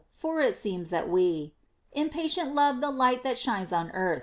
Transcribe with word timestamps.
For 0.09 0.41
it 0.41 0.55
seems 0.55 0.89
that 0.89 1.07
we 1.09 1.53
Impatient 1.91 2.55
love 2.55 2.81
the 2.81 2.89
light 2.89 3.21
that 3.23 3.37
shines 3.37 3.71
on 3.71 3.91
earth. 3.91 4.19